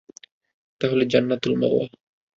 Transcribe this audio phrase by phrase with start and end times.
[0.81, 1.83] তাহলে জান্নাতুল মাওয়া।